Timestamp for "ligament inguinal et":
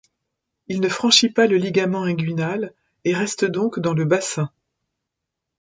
1.57-3.13